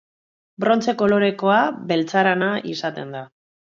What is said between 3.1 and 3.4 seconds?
da.